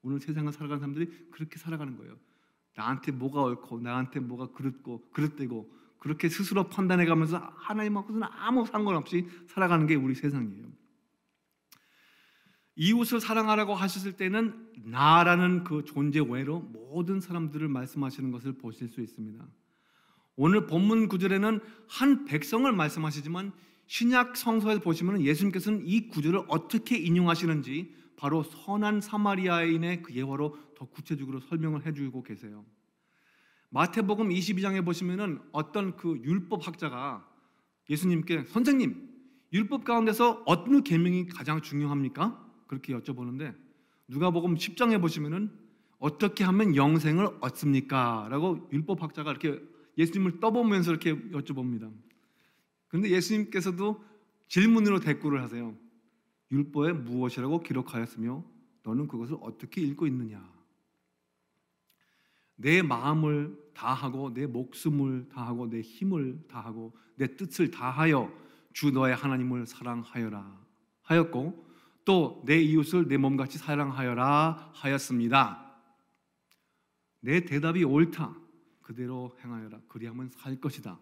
오늘 0.03 0.19
세상을 0.19 0.51
살아가는 0.51 0.79
사람들이 0.79 1.29
그렇게 1.31 1.57
살아가는 1.57 1.97
거예요. 1.97 2.17
나한테 2.75 3.11
뭐가 3.11 3.41
옳고 3.43 3.79
나한테 3.79 4.19
뭐가 4.19 4.51
그릇고 4.51 5.09
그릇되고 5.11 5.71
그렇게 5.99 6.27
스스로 6.27 6.67
판단해 6.67 7.05
가면서 7.05 7.37
하나님하고는 7.55 8.23
아무 8.23 8.65
상관없이 8.65 9.27
살아가는 9.47 9.87
게 9.87 9.95
우리 9.95 10.15
세상이에요. 10.15 10.71
이웃을 12.75 13.21
사랑하라고 13.21 13.75
하셨을 13.75 14.13
때는 14.13 14.71
나라는 14.83 15.63
그 15.63 15.83
존재 15.85 16.19
외로 16.19 16.59
모든 16.59 17.21
사람들을 17.21 17.67
말씀하시는 17.67 18.31
것을 18.31 18.53
보실 18.53 18.89
수 18.89 18.99
있습니다. 18.99 19.45
오늘 20.35 20.65
본문 20.65 21.07
구절에는 21.07 21.59
한 21.87 22.25
백성을 22.25 22.69
말씀하시지만 22.71 23.53
신약 23.85 24.35
성서에 24.35 24.79
보시면 24.79 25.21
예수님께서는 25.21 25.83
이 25.85 26.07
구절을 26.07 26.45
어떻게 26.47 26.97
인용하시는지 26.97 27.95
바로 28.15 28.43
선한 28.43 29.01
사마리아인의 29.01 30.03
그 30.03 30.13
예화로 30.13 30.57
더 30.75 30.85
구체적으로 30.85 31.39
설명을 31.39 31.85
해주고 31.85 32.23
계세요. 32.23 32.65
마태복음 33.69 34.29
22장에 34.29 34.85
보시면은 34.85 35.41
어떤 35.51 35.97
그 35.97 36.19
율법 36.23 36.67
학자가 36.67 37.27
예수님께 37.89 38.43
선생님 38.45 39.09
율법 39.51 39.83
가운데서 39.83 40.43
어떤 40.45 40.83
계명이 40.83 41.27
가장 41.27 41.61
중요합니까? 41.61 42.43
그렇게 42.67 42.93
여쭤보는데 42.93 43.55
누가복음 44.07 44.55
10장에 44.55 44.99
보시면은 44.99 45.51
어떻게 45.99 46.43
하면 46.43 46.75
영생을 46.75 47.27
얻습니까? 47.39 48.27
라고 48.29 48.67
율법 48.71 49.01
학자가 49.01 49.31
이렇게 49.31 49.61
예수님을 49.97 50.39
떠보면서 50.39 50.91
이렇게 50.91 51.15
여쭤봅니다. 51.29 51.91
그런데 52.87 53.09
예수님께서도 53.09 54.03
질문으로 54.47 54.99
대꾸를 54.99 55.41
하세요. 55.41 55.75
율법에 56.53 56.93
무엇이라고 56.93 57.61
기록하였으며 57.61 58.43
너는 58.83 59.07
그것을 59.07 59.37
어떻게 59.41 59.81
읽고 59.81 60.05
있느냐? 60.07 60.53
내 62.55 62.81
마음을 62.83 63.57
다하고 63.73 64.33
내 64.33 64.45
목숨을 64.45 65.27
다하고 65.29 65.69
내 65.69 65.81
힘을 65.81 66.45
다하고 66.47 66.95
내 67.15 67.35
뜻을 67.35 67.71
다하여 67.71 68.31
주 68.71 68.91
너의 68.91 69.15
하나님을 69.15 69.65
사랑하여라 69.65 70.63
하였고 71.01 71.73
또 72.05 72.43
내 72.45 72.59
이웃을 72.61 73.07
내 73.07 73.17
몸같이 73.17 73.57
사랑하여라 73.57 74.71
하였습니다. 74.73 75.73
내 77.21 77.45
대답이 77.45 77.83
옳다. 77.83 78.35
그대로 78.81 79.35
행하여라. 79.41 79.79
그리하면 79.87 80.29
살 80.29 80.59
것이다. 80.59 80.99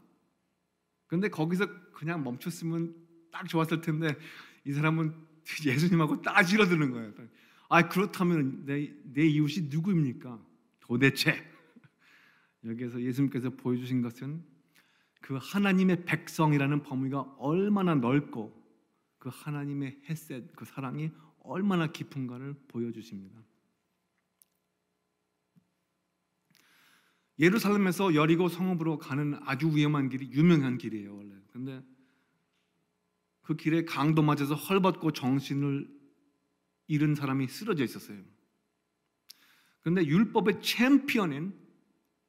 그런데 1.08 1.30
거기서 1.30 1.68
그냥 1.92 2.24
멈췄으면 2.24 2.96
딱 3.32 3.50
좋았을 3.50 3.82
텐데 3.82 4.16
이 4.66 4.72
사람은 4.72 5.31
예수님하고 5.66 6.22
따지러 6.22 6.66
드는 6.68 6.92
거예요. 6.92 7.14
아 7.70 7.88
그렇다면 7.88 8.66
내, 8.66 8.94
내 9.04 9.26
이웃이 9.26 9.68
누구입니까? 9.70 10.40
도대체 10.80 11.36
여기에서 12.66 13.02
예수님께서 13.02 13.52
보여주신 13.52 14.02
것은 14.02 14.44
그 15.22 15.38
하나님의 15.40 16.06
백성이라는 16.06 16.84
범위가 16.84 17.22
얼마나 17.38 17.96
넓고 17.96 18.60
그 19.20 19.30
하나님의 19.32 20.02
햇셋 20.10 20.56
그 20.56 20.66
사랑이 20.66 21.12
얼마나 21.44 21.88
깊은가를 21.88 22.56
보여주십니다. 22.68 23.40
예루살렘에서 27.40 28.14
여리고 28.14 28.50
성읍으로 28.50 29.00
가는 29.00 29.40
아주 29.46 29.76
위험한 29.76 30.10
길이 30.10 30.32
유명한 30.32 30.78
길이에요 30.78 31.16
원래. 31.16 31.36
근데 31.52 31.84
그 33.42 33.56
길에 33.56 33.86
강도 33.86 34.22
맞아서 34.22 34.56
헐벗고 34.56 35.12
정신을 35.12 35.90
잃은 36.88 37.16
사람이 37.16 37.48
쓰러져 37.48 37.84
있었어요. 37.84 38.22
그런데 39.82 40.06
율법의 40.06 40.62
챔피언인 40.62 41.54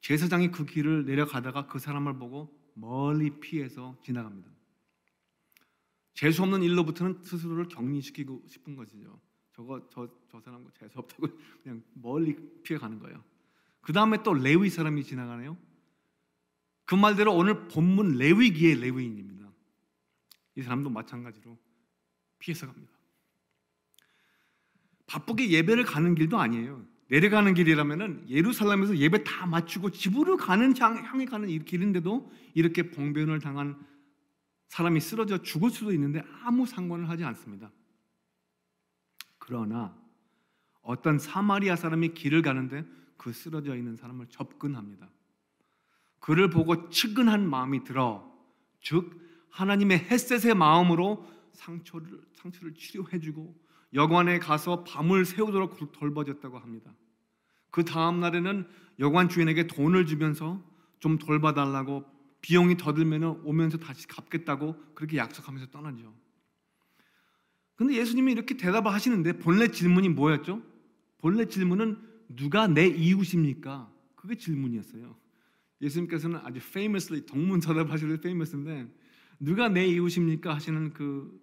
제사장이 0.00 0.50
그 0.50 0.64
길을 0.64 1.04
내려가다가 1.04 1.66
그 1.66 1.78
사람을 1.78 2.19
보고 2.19 2.57
멀리 2.75 3.31
피해서 3.40 3.97
지나갑니다. 4.02 4.50
재수 6.14 6.42
없는 6.42 6.62
일로부터는 6.62 7.23
스스로를 7.23 7.69
격리시키고 7.69 8.45
싶은 8.47 8.76
것이죠. 8.76 9.21
저거 9.52 9.87
저, 9.90 10.09
저 10.31 10.40
사람 10.40 10.66
재수 10.78 10.99
없다고 10.99 11.28
그냥 11.62 11.83
멀리 11.95 12.37
피해 12.62 12.78
가는 12.78 12.99
거예요. 12.99 13.23
그 13.81 13.92
다음에 13.92 14.23
또 14.23 14.33
레위 14.35 14.71
사람이 14.71 15.04
지나가네요. 15.04 15.57
그 16.85 16.95
말대로 16.95 17.35
오늘 17.35 17.69
본문 17.69 18.16
레위기의 18.16 18.81
레위인입니다. 18.81 19.32
이 20.56 20.62
사람도 20.62 20.90
마찬가지로 20.90 21.59
피해서 22.38 22.66
갑니다. 22.66 22.92
바쁘게 25.07 25.50
예배를 25.50 25.85
가는 25.85 26.14
길도 26.14 26.38
아니에요. 26.38 26.87
내려가는 27.09 27.53
길이라면은 27.53 28.31
예루살렘에서 28.31 28.96
예배 28.96 29.24
다 29.24 29.46
마치고 29.46 29.90
집으로 29.90 30.38
가는 30.38 30.74
향, 30.79 30.96
향해 31.05 31.27
가는 31.27 31.48
이 31.48 31.59
길인데도 31.62 32.33
이렇게 32.55 32.90
봉변을 32.90 33.40
당한 33.40 33.79
사람이 34.68 35.00
쓰러져 35.00 35.42
죽을 35.42 35.68
수도 35.68 35.92
있는데 35.92 36.22
아무 36.42 36.64
상관을 36.64 37.11
하지 37.11 37.24
않습니다. 37.24 37.70
그러나 39.37 39.94
어떤 40.81 41.18
사마리아 41.18 41.77
사람이 41.77 42.14
길을 42.14 42.40
가는데 42.40 42.87
그 43.18 43.33
쓰러져 43.35 43.77
있는 43.77 43.96
사람을 43.96 44.29
접근합니다. 44.29 45.11
그를 46.18 46.48
보고 46.48 46.88
측은한 46.88 47.46
마음이 47.48 47.85
들어 47.85 48.33
즉 48.81 49.21
하나님의 49.53 49.99
햇셋의 50.11 50.55
마음으로 50.55 51.27
상처를 51.53 52.21
상처를 52.33 52.75
치료해주고 52.75 53.55
여관에 53.95 54.38
가서 54.38 54.85
밤을 54.85 55.25
새우도록 55.25 55.93
돌봐줬다고 55.93 56.59
합니다. 56.59 56.93
그 57.71 57.85
다음 57.85 58.21
날에는 58.21 58.67
여관 58.99 59.29
주인에게 59.29 59.67
돈을 59.67 60.07
주면서 60.07 60.62
좀 60.99 61.19
돌봐달라고 61.19 62.05
비용이 62.41 62.77
더 62.77 62.93
들면 62.93 63.43
오면서 63.45 63.79
다시 63.79 64.07
갚겠다고 64.09 64.77
그렇게 64.95 65.19
약속하면서 65.19 65.71
떠나죠. 65.71 66.15
근데 67.75 67.95
예수님이 67.95 68.33
이렇게 68.33 68.57
대답을 68.57 68.93
하시는데 68.93 69.38
본래 69.38 69.69
질문이 69.69 70.09
뭐였죠? 70.11 70.62
본래 71.19 71.47
질문은 71.47 71.99
누가 72.29 72.67
내 72.67 72.87
이웃입니까? 72.87 73.91
그게 74.15 74.35
질문이었어요. 74.37 75.17
예수님께서는 75.81 76.41
아주 76.43 76.59
famously 76.59 77.27
동문서답하실 77.27 78.09
때 78.09 78.15
famous인데 78.15 78.88
누가 79.42 79.68
내 79.68 79.85
이웃입니까 79.87 80.55
하시는 80.55 80.92
그 80.92 81.40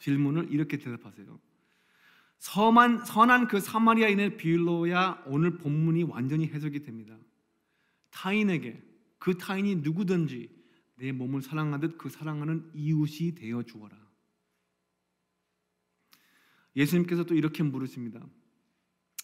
질문을 0.00 0.52
이렇게 0.52 0.78
대답하세요. 0.78 1.38
선한, 2.38 3.04
선한 3.04 3.46
그 3.46 3.60
사마리아인의 3.60 4.36
비율로야 4.36 5.22
오늘 5.26 5.56
본문이 5.56 6.02
완전히 6.02 6.48
해석이 6.48 6.82
됩니다. 6.82 7.16
타인에게 8.10 8.82
그 9.18 9.38
타인이 9.38 9.76
누구든지 9.76 10.50
내 10.96 11.12
몸을 11.12 11.40
사랑하듯 11.40 11.98
그 11.98 12.08
사랑하는 12.08 12.68
이웃이 12.74 13.36
되어 13.36 13.62
주어라. 13.62 13.96
예수님께서 16.74 17.24
또 17.24 17.34
이렇게 17.34 17.62
물으십니다. 17.62 18.26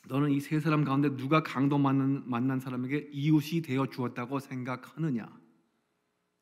너는 0.09 0.31
이 0.31 0.41
세 0.41 0.61
사람 0.61 0.85
가운데 0.85 1.17
누가 1.17 1.43
강도 1.43 1.77
만난, 1.77 2.29
만난 2.29 2.61
사람에게 2.61 3.11
이웃이 3.13 3.63
되어 3.63 3.87
주었다고 3.87 4.39
생각하느냐? 4.39 5.29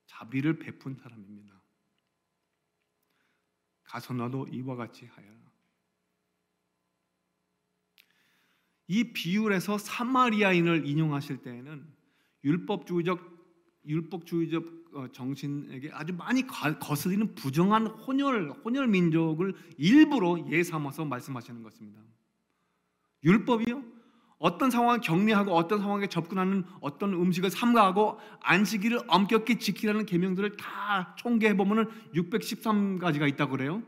자비를 0.07 0.59
베푼 0.59 0.95
사람입니다. 0.95 1.60
가서 3.91 4.15
너도 4.15 4.47
이와 4.47 4.77
같이 4.77 5.05
하여라. 5.07 5.35
이 8.87 9.13
비율에서 9.13 9.79
사마리아인을 9.79 10.87
인용하실 10.87 11.43
때에는 11.43 11.87
율법주의적 12.45 13.41
율법주의적 13.85 14.81
어, 14.93 15.09
정신에게 15.13 15.91
아주 15.93 16.13
많이 16.13 16.47
거슬리는 16.47 17.35
부정한 17.35 17.87
혼혈 17.87 18.51
혼혈 18.65 18.89
민족을 18.89 19.55
일부러 19.77 20.37
예삼아서 20.49 21.05
말씀하시는 21.05 21.63
것입니다. 21.63 22.01
율법이요? 23.25 24.00
어떤 24.41 24.71
상황을 24.71 25.03
격리하고 25.03 25.55
어떤 25.55 25.81
상황에 25.81 26.07
접근하는 26.07 26.65
어떤 26.81 27.13
음식을 27.13 27.51
삼가하고 27.51 28.19
안식일을 28.41 29.01
엄격히 29.07 29.59
지키라는 29.59 30.07
계명들을 30.07 30.57
다 30.57 31.15
총계해 31.19 31.59
보면은 31.59 31.85
613가지가 32.15 33.29
있다고 33.29 33.53
그래요. 33.53 33.83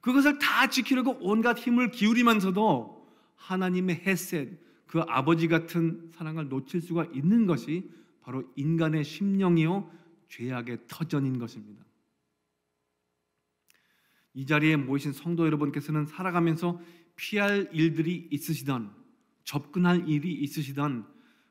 그것을 0.00 0.38
다 0.38 0.68
지키려고 0.68 1.18
온갖 1.20 1.58
힘을 1.58 1.90
기울이면서도 1.90 3.08
하나님의 3.34 4.02
햇셋 4.06 4.60
그 4.86 5.00
아버지 5.00 5.48
같은 5.48 6.08
사랑을 6.14 6.48
놓칠 6.48 6.80
수가 6.80 7.06
있는 7.12 7.46
것이 7.46 7.90
바로 8.22 8.44
인간의 8.54 9.02
심령이요 9.02 9.90
죄악의 10.28 10.78
터전인 10.86 11.40
것입니다. 11.40 11.84
이 14.32 14.46
자리에 14.46 14.76
모이신 14.76 15.12
성도 15.12 15.44
여러분께서는 15.44 16.06
살아가면서 16.06 16.80
피할 17.16 17.68
일들이 17.72 18.28
있으시던 18.30 18.97
접근할 19.48 20.06
일이 20.06 20.34
있으시던 20.34 21.06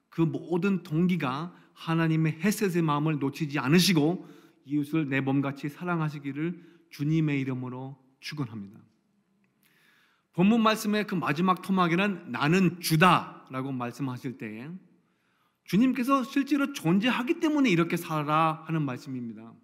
그 0.09 0.21
모든 0.21 0.83
동기가 0.83 1.51
하나님의 1.73 2.33
햇셋의 2.43 2.83
마음을 2.83 3.17
놓치지 3.17 3.57
않으시고 3.57 4.29
이웃을 4.65 5.09
내 5.09 5.19
몸같이 5.19 5.67
사랑하시기를 5.67 6.63
주님의 6.91 7.41
이름으로 7.41 7.97
축원합니다. 8.19 8.79
본문 10.33 10.61
말씀의 10.61 11.07
그 11.07 11.15
마지막 11.15 11.63
토막에는 11.63 12.31
나는 12.31 12.79
주다라고 12.81 13.71
말씀하실 13.71 14.37
때에 14.37 14.69
주님께서 15.63 16.23
실제로 16.23 16.73
존재하기 16.73 17.39
때문에 17.39 17.71
이렇게 17.71 17.97
살아라 17.97 18.61
하는 18.67 18.83
말씀입니다. 18.83 19.55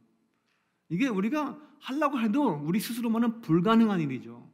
이게 0.89 1.07
우리가 1.07 1.59
하려고 1.79 2.19
해도 2.19 2.59
우리 2.65 2.79
스스로만은 2.79 3.41
불가능한 3.41 4.01
일이죠. 4.01 4.51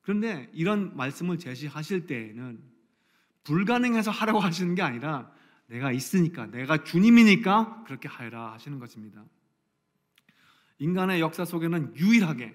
그런데 0.00 0.50
이런 0.52 0.96
말씀을 0.96 1.38
제시하실 1.38 2.08
때에는 2.08 2.79
불가능해서 3.44 4.10
하라고 4.10 4.40
하시는 4.40 4.74
게 4.74 4.82
아니라 4.82 5.30
내가 5.66 5.92
있으니까, 5.92 6.46
내가 6.46 6.82
주님이니까 6.82 7.84
그렇게 7.84 8.08
하라 8.08 8.52
하시는 8.52 8.78
것입니다. 8.78 9.24
인간의 10.78 11.20
역사 11.20 11.44
속에는 11.44 11.96
유일하게 11.96 12.54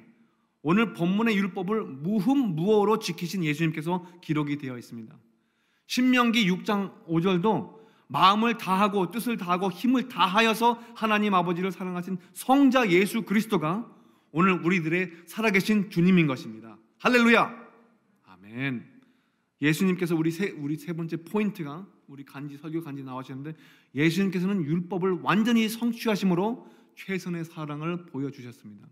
오늘 0.62 0.94
본문의 0.94 1.38
율법을 1.38 1.84
무흠무어로 1.84 3.00
지키신 3.00 3.44
예수님께서 3.44 4.06
기록이 4.22 4.58
되어 4.58 4.78
있습니다. 4.78 5.16
신명기 5.88 6.50
6장 6.50 7.06
5절도 7.08 7.76
마음을 8.08 8.58
다하고 8.58 9.12
뜻을 9.12 9.38
다하고 9.38 9.72
힘을 9.72 10.08
다하여서 10.08 10.82
하나님 10.96 11.34
아버지를 11.34 11.72
사랑하신 11.72 12.18
성자 12.34 12.90
예수 12.90 13.24
그리스도가 13.24 13.90
오늘 14.32 14.54
우리들의 14.54 15.12
살아계신 15.28 15.90
주님인 15.90 16.28
것입니다. 16.28 16.78
할렐루야. 17.00 17.56
아멘. 18.26 18.95
예수님께서 19.62 20.16
우리 20.16 20.32
세 20.32 20.50
우리 20.50 20.76
세 20.78 20.94
번째 20.94 21.18
포인트가 21.18 21.88
우리 22.08 22.24
간지 22.26 22.58
설교 22.58 22.82
간지 22.82 23.04
나와주셨는데 23.04 23.58
예수님께서는 23.96 24.64
율법을 24.66 25.20
완전히 25.22 25.70
성취하심으로 25.70 26.68
최선의 26.96 27.46
사랑을 27.46 28.06
보여주셨습니다. 28.06 28.88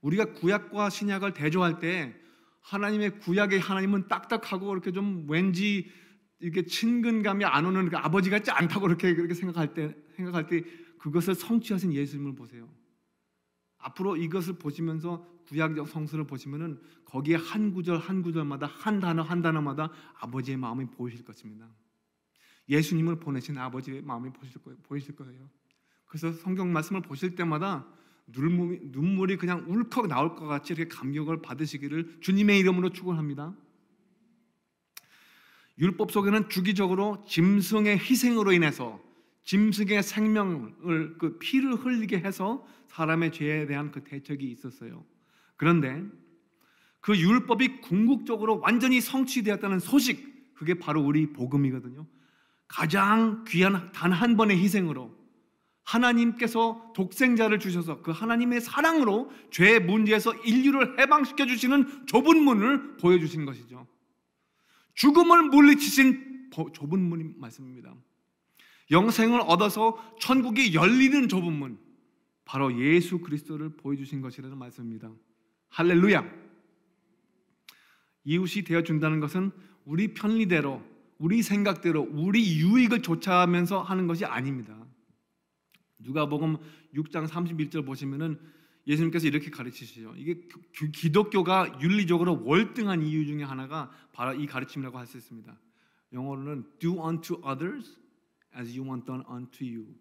우리가 0.00 0.32
구약과 0.32 0.90
신약을 0.90 1.32
대조할 1.32 1.78
때 1.80 2.14
하나님의 2.60 3.18
구약의 3.20 3.60
하나님은 3.60 4.08
딱딱하고 4.08 4.72
이렇게 4.72 4.92
좀 4.92 5.26
왠지 5.28 5.90
이렇게 6.40 6.64
친근감이 6.66 7.44
안 7.44 7.64
오는 7.64 7.88
그 7.88 7.96
아버지 7.96 8.30
같지 8.30 8.50
않다고 8.50 8.82
그렇게 8.86 9.14
그렇게 9.14 9.34
생각할 9.34 9.72
때 9.72 9.94
생각할 10.16 10.46
때 10.46 10.62
그것을 10.98 11.34
성취하신 11.34 11.92
예수님을 11.92 12.34
보세요. 12.34 12.68
앞으로 13.78 14.16
이것을 14.16 14.54
보시면서 14.58 15.26
구약적 15.48 15.88
성서를 15.88 16.26
보시면은 16.26 16.80
거기에 17.04 17.36
한 17.36 17.72
구절 17.72 17.98
한 17.98 18.22
구절마다 18.22 18.66
한 18.66 19.00
단어 19.00 19.22
한 19.22 19.42
단어마다 19.42 19.90
아버지의 20.20 20.56
마음이 20.56 20.86
보이실 20.86 21.24
것입니다. 21.24 21.68
예수님을 22.68 23.20
보내신 23.20 23.58
아버지의 23.58 24.02
마음이 24.02 24.30
보실 24.32 24.62
거예요. 24.62 24.78
보이실 24.84 25.14
거예요. 25.16 25.48
그래서 26.06 26.32
성경 26.32 26.72
말씀을 26.72 27.02
보실 27.02 27.34
때마다 27.34 27.86
눈물이, 28.26 28.80
눈물이 28.84 29.36
그냥 29.36 29.64
울컥 29.68 30.06
나올 30.06 30.34
것 30.34 30.46
같이 30.46 30.72
이렇게 30.72 30.88
감격을 30.88 31.42
받으시기를 31.42 32.20
주님의 32.20 32.58
이름으로 32.60 32.90
축원합니다. 32.90 33.54
율법 35.78 36.12
속에는 36.12 36.48
주기적으로 36.48 37.24
짐승의 37.26 37.98
희생으로 37.98 38.52
인해서 38.52 39.02
짐승의 39.42 40.02
생명을 40.02 41.18
그 41.18 41.38
피를 41.38 41.74
흘리게 41.74 42.18
해서 42.18 42.66
사람의 42.86 43.32
죄에 43.32 43.66
대한 43.66 43.90
그 43.90 44.02
대책이 44.04 44.50
있었어요. 44.50 45.04
그런데 45.56 46.02
그 47.00 47.18
율법이 47.18 47.80
궁극적으로 47.80 48.60
완전히 48.60 49.00
성취되었다는 49.00 49.78
소식 49.78 50.54
그게 50.54 50.74
바로 50.74 51.02
우리 51.02 51.32
복음이거든요. 51.32 52.06
가장 52.66 53.44
귀한 53.46 53.92
단 53.92 54.12
한 54.12 54.36
번의 54.36 54.58
희생으로 54.58 55.14
하나님께서 55.84 56.92
독생자를 56.96 57.58
주셔서 57.58 58.00
그 58.00 58.10
하나님의 58.10 58.60
사랑으로 58.62 59.30
죄의 59.50 59.80
문제에서 59.80 60.34
인류를 60.34 60.98
해방시켜 60.98 61.46
주시는 61.46 62.06
좁은 62.06 62.42
문을 62.42 62.96
보여주신 62.96 63.44
것이죠. 63.44 63.86
죽음을 64.94 65.42
물리치신 65.44 66.50
좁은 66.72 66.98
문이 66.98 67.34
말씀입니다. 67.36 67.94
영생을 68.90 69.40
얻어서 69.40 69.98
천국이 70.20 70.74
열리는 70.74 71.28
좁은 71.28 71.52
문, 71.52 71.78
바로 72.44 72.78
예수 72.78 73.18
그리스도를 73.18 73.76
보여주신 73.76 74.20
것이라는 74.20 74.56
말씀입니다. 74.56 75.10
할렐루야. 75.74 76.24
이웃이 78.22 78.62
되어 78.62 78.84
준다는 78.84 79.18
것은 79.18 79.50
우리 79.84 80.14
편리대로, 80.14 80.80
우리 81.18 81.42
생각대로, 81.42 82.00
우리 82.12 82.60
유익을 82.60 83.02
쫓아하면서 83.02 83.82
하는 83.82 84.06
것이 84.06 84.24
아닙니다. 84.24 84.86
누가복음 85.98 86.58
6장 86.94 87.26
31절 87.26 87.84
보시면은 87.84 88.38
예수님께서 88.86 89.26
이렇게 89.26 89.50
가르치시죠. 89.50 90.14
이게 90.16 90.46
기독교가 90.92 91.80
윤리적으로 91.82 92.44
월등한 92.44 93.02
이유 93.02 93.26
중에 93.26 93.42
하나가 93.42 93.90
바로 94.12 94.32
이 94.34 94.46
가르침이라고 94.46 94.96
할 94.96 95.08
수 95.08 95.16
있습니다. 95.16 95.58
영어로는 96.12 96.66
do 96.78 97.04
unto 97.04 97.40
others 97.44 97.98
as 98.56 98.78
you 98.78 98.88
want 98.88 99.06
done 99.06 99.24
unto 99.28 99.66
you. 99.66 99.92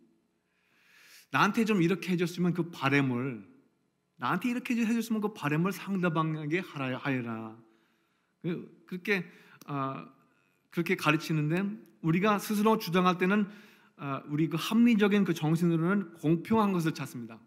나한테 1.31 1.65
좀 1.65 1.81
이렇게 1.81 2.11
해줬으면 2.11 2.53
그 2.53 2.69
바램을 2.69 3.52
나한테 4.23 4.49
이렇게 4.49 4.73
해줬으면 4.73 5.21
그 5.21 5.33
바램을 5.33 5.73
상대방에게 5.73 6.59
하라. 6.59 7.57
그, 8.41 8.83
그렇게 8.85 9.25
어, 9.67 10.05
그렇게 10.69 10.95
가르치는데 10.95 11.69
우리가 12.01 12.39
스스로 12.39 12.77
주장할 12.77 13.17
때는 13.17 13.45
어, 13.97 14.21
우리 14.29 14.47
그 14.47 14.55
합리적인 14.57 15.25
그 15.25 15.33
정신으로는 15.33 16.13
공평한 16.13 16.71
것을 16.71 16.93
찾습니다. 16.93 17.37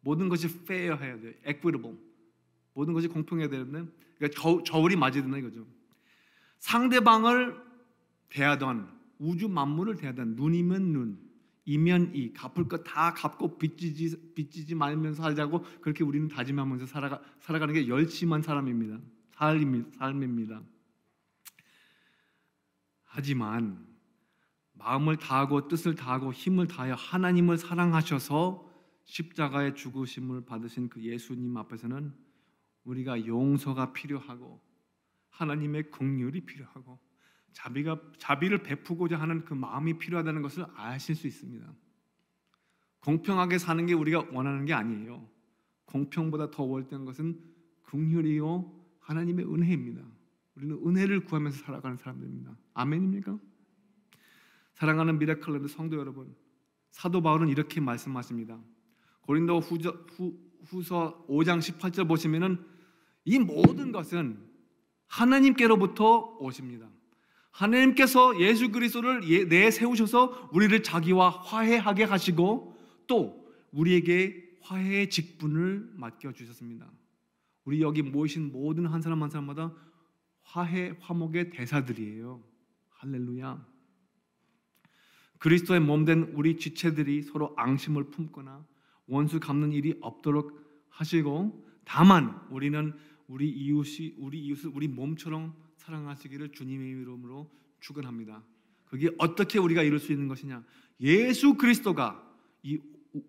모든 0.00 0.30
것이 0.30 0.46
fair 0.46 0.96
해야 0.96 1.20
돼, 1.20 1.38
equitable. 1.46 1.94
모든 2.72 2.94
것이 2.94 3.06
공평해야 3.06 3.48
되는데, 3.48 3.84
그러니까 4.16 4.40
저, 4.40 4.62
저울이 4.64 4.96
맞아야 4.96 5.20
된다 5.20 5.36
이거죠. 5.36 5.66
상대방을 6.58 7.54
대하던 8.30 8.88
우주 9.18 9.48
만물을 9.48 9.96
대하던 9.96 10.36
눈이면 10.36 10.92
눈, 10.92 11.23
이면 11.66 12.14
이, 12.14 12.32
갚을 12.32 12.68
것 12.68 12.84
다 12.84 13.14
갚고 13.14 13.58
빚지지 13.58 14.34
빚지지 14.34 14.74
말면서 14.74 15.22
살자고 15.22 15.62
그렇게 15.80 16.04
우리는 16.04 16.28
다짐하면서 16.28 16.86
살아가 16.86 17.22
살아가는 17.40 17.72
게 17.72 17.88
열심한 17.88 18.42
사람입니다. 18.42 19.00
삶, 19.32 19.92
삶입니다. 19.92 20.62
하지만 23.04 23.86
마음을 24.74 25.16
다하고 25.16 25.68
뜻을 25.68 25.94
다하고 25.94 26.32
힘을 26.32 26.66
다하여 26.66 26.94
하나님을 26.94 27.56
사랑하셔서 27.58 28.70
십자가의 29.04 29.74
죽으심을 29.76 30.44
받으신 30.44 30.88
그 30.88 31.00
예수님 31.02 31.56
앞에서는 31.56 32.12
우리가 32.84 33.26
용서가 33.26 33.92
필요하고 33.92 34.60
하나님의 35.30 35.90
긍휼이 35.90 36.40
필요하고 36.42 36.98
자비가 37.54 38.00
자비를 38.18 38.62
베푸고자 38.62 39.18
하는 39.18 39.44
그 39.44 39.54
마음이 39.54 39.98
필요하다는 39.98 40.42
것을 40.42 40.66
아실 40.74 41.14
수 41.14 41.26
있습니다. 41.26 41.72
공평하게 43.00 43.58
사는 43.58 43.86
게 43.86 43.94
우리가 43.94 44.26
원하는 44.32 44.66
게 44.66 44.74
아니에요. 44.74 45.26
공평보다 45.86 46.50
더 46.50 46.64
월등한 46.64 47.06
것은 47.06 47.40
긍휼이요 47.84 48.70
하나님의 49.00 49.46
은혜입니다. 49.46 50.02
우리는 50.56 50.80
은혜를 50.86 51.24
구하면서 51.24 51.64
살아가는 51.64 51.96
사람들입니다. 51.96 52.56
아멘입니까? 52.74 53.38
사랑하는 54.74 55.18
미라클랜드 55.18 55.68
성도 55.68 55.96
여러분, 55.96 56.34
사도 56.90 57.22
바울은 57.22 57.48
이렇게 57.48 57.80
말씀하십니다. 57.80 58.58
고린도 59.22 59.60
후저, 59.60 59.90
후, 60.12 60.38
후서 60.64 61.24
5장 61.28 61.58
18절 61.58 62.08
보시면은 62.08 62.64
이 63.24 63.38
모든 63.38 63.92
것은 63.92 64.38
하나님께로부터 65.06 66.36
오십니다. 66.40 66.88
하나님께서 67.54 68.40
예수 68.40 68.70
그리스도를 68.70 69.28
예, 69.30 69.44
내세우셔서 69.44 70.50
우리를 70.52 70.82
자기와 70.82 71.30
화해하게 71.30 72.04
하시고 72.04 72.76
또 73.06 73.48
우리에게 73.72 74.58
화해의 74.62 75.08
직분을 75.08 75.92
맡겨 75.94 76.32
주셨습니다. 76.32 76.90
우리 77.64 77.80
여기 77.80 78.02
모이신 78.02 78.50
모든 78.50 78.86
한 78.86 79.00
사람 79.00 79.22
한 79.22 79.30
사람마다 79.30 79.72
화해 80.42 80.94
화목의 80.98 81.50
대사들이에요. 81.50 82.42
할렐루야. 82.90 83.64
그리스도의 85.38 85.80
몸된 85.80 86.32
우리 86.34 86.56
지체들이 86.56 87.22
서로 87.22 87.54
앙심을 87.56 88.10
품거나 88.10 88.66
원수 89.06 89.38
갚는 89.38 89.72
일이 89.72 89.96
없도록 90.00 90.60
하시고 90.88 91.64
다만 91.84 92.40
우리는 92.50 92.94
우리 93.28 93.48
이웃이 93.48 94.16
우리 94.18 94.40
이웃을 94.40 94.70
우리 94.74 94.88
몸처럼 94.88 95.54
사랑하시기를 95.84 96.52
주님의 96.52 96.88
이름으로 96.88 97.50
축원합니다. 97.80 98.42
그게 98.86 99.10
어떻게 99.18 99.58
우리가 99.58 99.82
이룰 99.82 99.98
수 99.98 100.12
있는 100.12 100.28
것이냐? 100.28 100.64
예수 101.00 101.54
그리스도가 101.54 102.22
이 102.62 102.80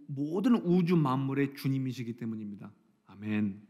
모든 0.07 0.55
우주 0.55 0.95
만물의 0.95 1.55
주님이시기 1.55 2.13
때문입니다. 2.17 2.71
아멘. 3.07 3.61